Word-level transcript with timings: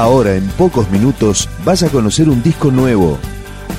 Ahora, 0.00 0.34
en 0.34 0.46
pocos 0.52 0.90
minutos, 0.90 1.46
vas 1.62 1.82
a 1.82 1.90
conocer 1.90 2.30
un 2.30 2.42
disco 2.42 2.70
nuevo. 2.70 3.18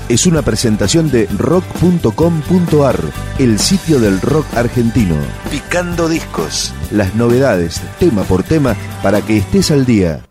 Es 0.07 0.27
una 0.27 0.43
presentación 0.43 1.09
de 1.09 1.25
rock.com.ar, 1.35 2.99
el 3.39 3.57
sitio 3.57 3.99
del 3.99 4.21
rock 4.21 4.45
argentino. 4.53 5.15
Picando 5.49 6.07
discos. 6.07 6.75
Las 6.91 7.15
novedades, 7.15 7.81
tema 7.97 8.21
por 8.21 8.43
tema, 8.43 8.75
para 9.01 9.23
que 9.23 9.37
estés 9.37 9.71
al 9.71 9.87
día. 9.87 10.23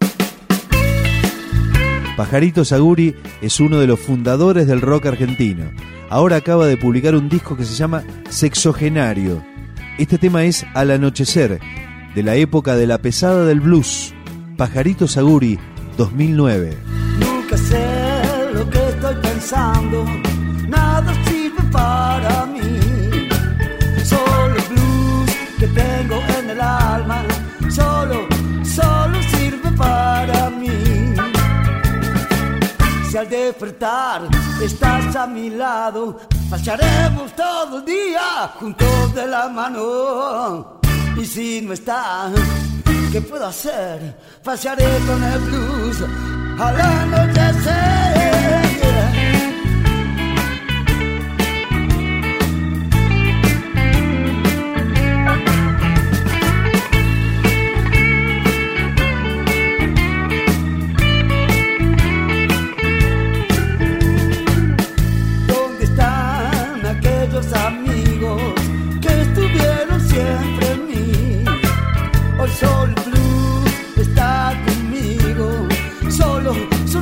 Pajarito 2.17 2.65
Saguri 2.65 3.17
es 3.43 3.59
uno 3.59 3.81
de 3.81 3.89
los 3.89 3.99
fundadores 3.99 4.69
del 4.69 4.83
rock 4.83 5.07
argentino. 5.07 5.73
Ahora 6.09 6.37
acaba 6.37 6.69
de 6.69 6.77
publicar 6.77 7.17
un 7.17 7.29
disco 7.29 7.57
que 7.57 7.65
se 7.65 7.75
llama 7.75 8.05
Sexogenario. 8.29 9.45
Este 9.99 10.19
tema 10.19 10.45
es 10.45 10.65
Al 10.73 10.93
anochecer, 10.93 11.59
de 12.15 12.23
la 12.23 12.37
época 12.37 12.77
de 12.77 12.87
la 12.87 12.99
pesada 12.99 13.45
del 13.45 13.59
blues. 13.59 14.15
Pajarito 14.57 15.09
Saguri, 15.09 15.59
2009. 16.01 16.79
Nunca 17.19 17.59
sé 17.59 18.51
lo 18.55 18.69
que 18.71 18.89
estoy 18.89 19.15
pensando, 19.17 20.07
nada 20.67 21.13
sirve 21.27 21.63
para 21.71 22.47
mí. 22.47 23.29
Solo 24.03 24.57
blues 24.71 25.31
que 25.59 25.67
tengo 25.67 26.17
en 26.39 26.51
el 26.55 26.61
alma, 26.61 27.23
solo, 27.69 28.27
solo 28.65 29.17
sirve 29.35 29.71
para 29.73 30.49
mí. 30.49 31.15
Si 33.11 33.19
al 33.19 33.29
despertar 33.29 34.23
estás 34.63 35.15
a 35.17 35.27
mi 35.27 35.51
lado, 35.51 36.19
pasaremos 36.49 37.37
todo 37.37 37.81
el 37.81 37.85
día 37.85 38.49
juntos 38.59 39.15
de 39.15 39.27
la 39.27 39.51
mano. 39.51 40.81
Y 41.19 41.27
si 41.27 41.61
no 41.61 41.75
estás, 41.75 42.33
¿qué 43.13 43.21
puedo 43.21 43.47
hacer? 43.47 44.15
Pasaré 44.43 44.85
con 45.07 45.23
el 45.23 45.39
blues 45.41 45.97
al 46.59 46.81
anochecer. 46.81 48.20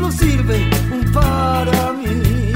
Solo 0.09 0.13
sirve 0.13 0.71
para 1.13 1.93
mí. 1.93 2.53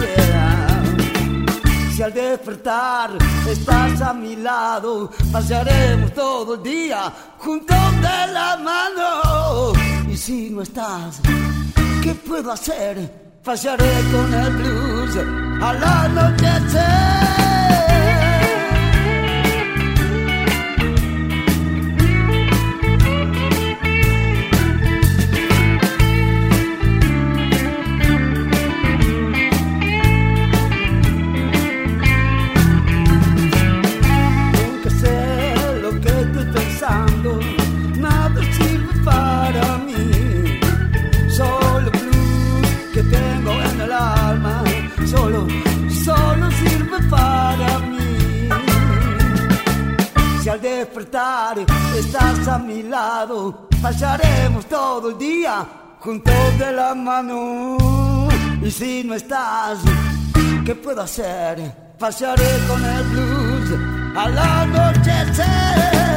Si 1.95 2.03
al 2.03 2.12
despertar 2.12 3.11
estás 3.48 4.00
a 4.00 4.12
mi 4.12 4.36
lado, 4.36 5.11
pasaremos 5.31 6.12
todo 6.14 6.55
el 6.55 6.62
día 6.62 7.12
juntos 7.39 7.77
de 7.97 8.33
la 8.33 8.56
mano. 8.56 9.73
Y 10.08 10.17
si 10.17 10.50
no 10.50 10.62
estás, 10.62 11.20
¿qué 12.03 12.14
puedo 12.14 12.53
hacer? 12.53 13.23
Pasaré 13.45 13.92
con 14.12 14.34
el 14.34 14.50
blues 14.56 15.17
al 15.61 15.84
anochecer. 15.84 17.42
Juntos 56.02 56.58
de 56.58 56.73
la 56.73 56.95
mano. 56.95 57.79
Y 58.63 58.70
si 58.70 59.05
no 59.05 59.14
estás, 59.14 59.79
¿qué 60.64 60.74
puedo 60.74 61.02
hacer? 61.02 61.73
Pasaré 61.98 62.58
con 62.67 62.85
el 62.85 63.02
blues 63.05 63.70
al 64.17 64.39
anochecer. 64.39 66.11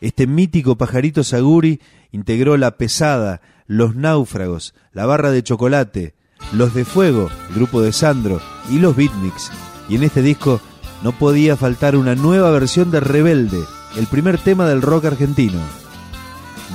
Este 0.00 0.26
mítico 0.26 0.76
pajarito 0.76 1.24
Saguri 1.24 1.80
integró 2.12 2.56
La 2.56 2.76
Pesada, 2.76 3.40
Los 3.66 3.96
Náufragos, 3.96 4.74
La 4.92 5.06
Barra 5.06 5.30
de 5.30 5.42
Chocolate, 5.42 6.14
Los 6.52 6.72
de 6.74 6.84
Fuego, 6.84 7.28
grupo 7.54 7.82
de 7.82 7.92
Sandro 7.92 8.40
y 8.70 8.78
Los 8.78 8.94
Beatniks. 8.94 9.50
Y 9.88 9.96
en 9.96 10.04
este 10.04 10.22
disco 10.22 10.60
no 11.02 11.12
podía 11.12 11.56
faltar 11.56 11.96
una 11.96 12.14
nueva 12.14 12.50
versión 12.50 12.90
de 12.90 13.00
Rebelde, 13.00 13.60
el 13.96 14.06
primer 14.06 14.38
tema 14.38 14.68
del 14.68 14.82
rock 14.82 15.06
argentino. 15.06 15.58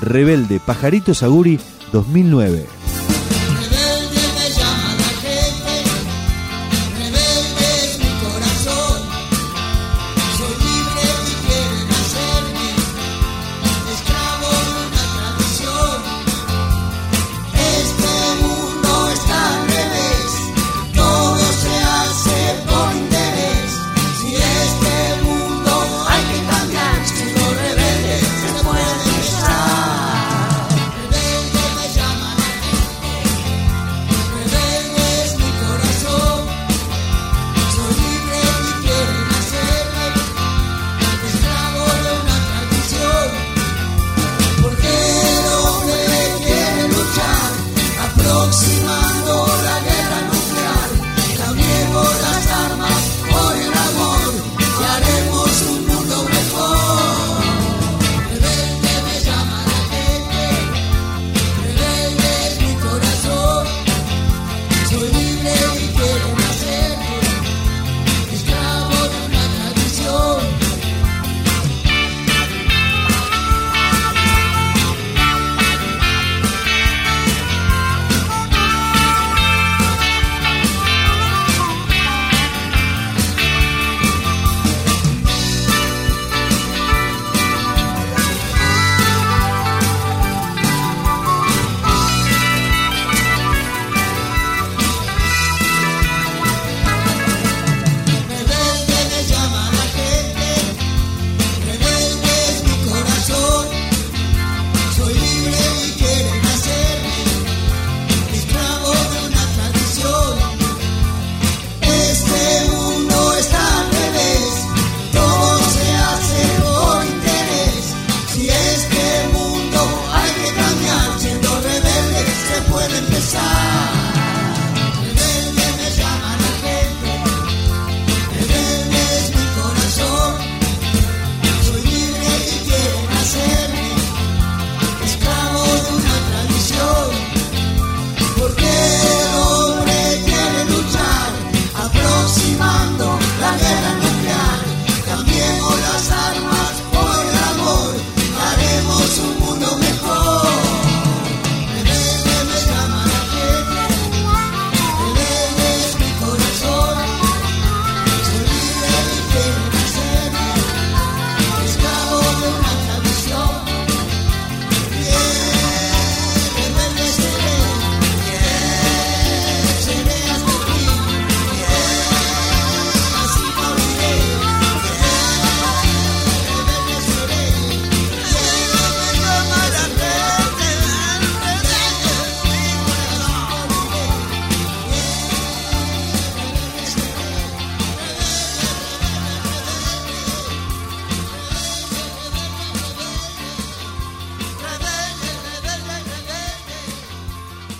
Rebelde, 0.02 0.60
Pajarito 0.60 1.14
Saguri, 1.14 1.60
2009. 1.94 2.83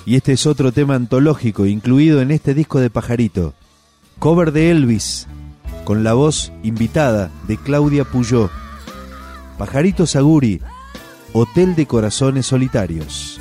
y 0.06 0.16
este 0.16 0.34
es 0.34 0.46
otro 0.46 0.72
tema 0.72 0.96
antológico 0.96 1.66
incluido 1.66 2.22
en 2.22 2.32
este 2.32 2.54
disco 2.54 2.80
de 2.80 2.90
Pajarito. 2.90 3.54
Cover 4.20 4.52
de 4.52 4.72
Elvis, 4.72 5.28
con 5.84 6.04
la 6.04 6.14
voz 6.14 6.52
invitada 6.64 7.32
de 7.48 7.58
Claudia 7.58 8.04
Puyó. 8.04 8.50
Pajarito 9.58 10.06
Saguri, 10.06 10.62
Hotel 11.34 11.76
de 11.76 11.86
Corazones 11.86 12.46
Solitarios. 12.46 13.40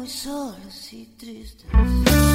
muy 0.00 0.08
solos 0.08 0.92
y 0.94 1.04
tristes. 1.18 2.29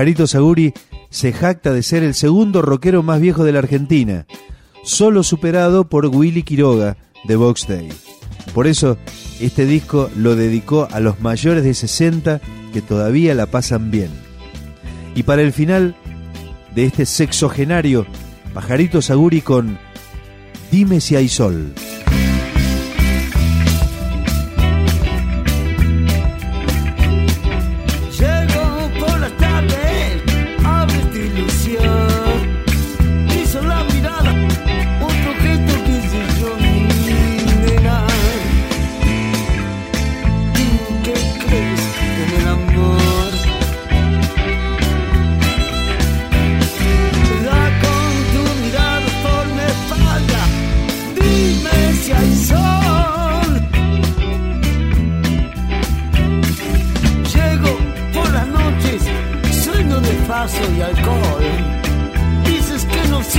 Pajarito 0.00 0.26
Saguri 0.26 0.72
se 1.10 1.30
jacta 1.30 1.74
de 1.74 1.82
ser 1.82 2.02
el 2.02 2.14
segundo 2.14 2.62
rockero 2.62 3.02
más 3.02 3.20
viejo 3.20 3.44
de 3.44 3.52
la 3.52 3.58
Argentina, 3.58 4.24
solo 4.82 5.22
superado 5.22 5.90
por 5.90 6.06
Willy 6.06 6.42
Quiroga 6.42 6.96
de 7.24 7.36
Box 7.36 7.66
Day. 7.68 7.90
Por 8.54 8.66
eso, 8.66 8.96
este 9.40 9.66
disco 9.66 10.08
lo 10.16 10.36
dedicó 10.36 10.88
a 10.90 11.00
los 11.00 11.20
mayores 11.20 11.64
de 11.64 11.74
60 11.74 12.40
que 12.72 12.80
todavía 12.80 13.34
la 13.34 13.44
pasan 13.44 13.90
bien. 13.90 14.08
Y 15.14 15.24
para 15.24 15.42
el 15.42 15.52
final 15.52 15.94
de 16.74 16.86
este 16.86 17.04
sexogenario, 17.04 18.06
Pajarito 18.54 19.02
Saguri 19.02 19.42
con 19.42 19.78
Dime 20.70 21.02
si 21.02 21.16
hay 21.16 21.28
sol. 21.28 21.74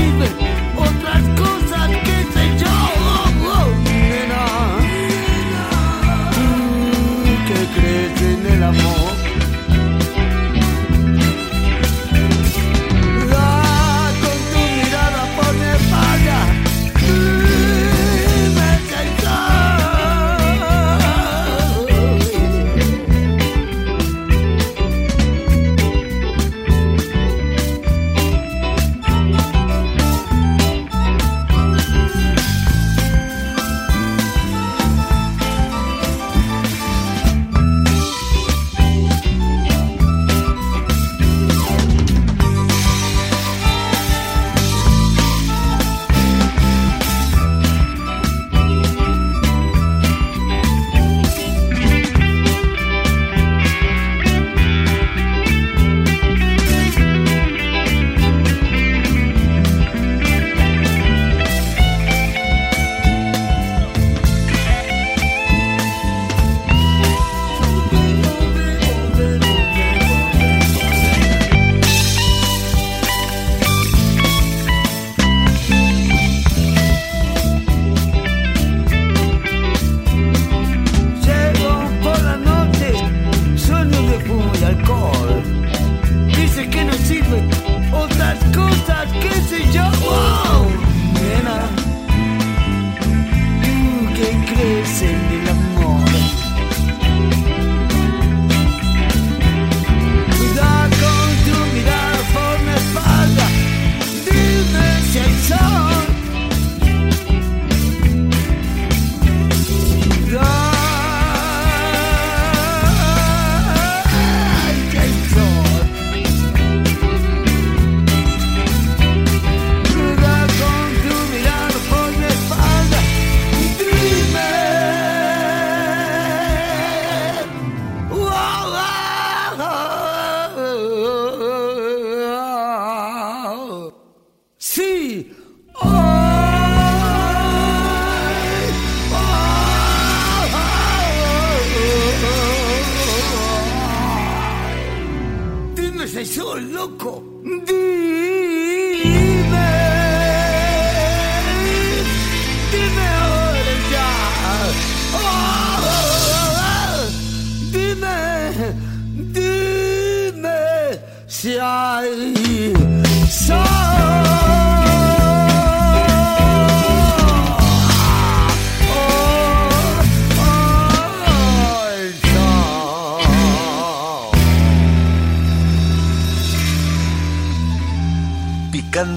achievement. 0.02 0.51